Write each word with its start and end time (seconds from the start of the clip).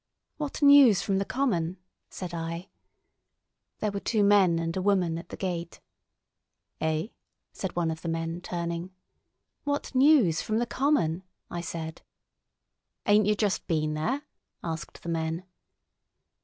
"What 0.37 0.63
news 0.63 1.03
from 1.03 1.19
the 1.19 1.25
common?" 1.25 1.77
said 2.09 2.33
I. 2.33 2.69
There 3.81 3.91
were 3.91 3.99
two 3.99 4.23
men 4.23 4.57
and 4.57 4.75
a 4.75 4.81
woman 4.81 5.19
at 5.19 5.29
the 5.29 5.37
gate. 5.37 5.79
"Eh?" 6.79 7.09
said 7.53 7.75
one 7.75 7.91
of 7.91 8.01
the 8.01 8.07
men, 8.09 8.41
turning. 8.41 8.89
"What 9.63 9.93
news 9.93 10.41
from 10.41 10.57
the 10.57 10.65
common?" 10.65 11.21
I 11.51 11.61
said. 11.61 12.01
"Ain't 13.05 13.27
yer 13.27 13.35
just 13.35 13.67
been 13.67 13.93
there?" 13.93 14.23
asked 14.63 15.03
the 15.03 15.09
men. 15.09 15.45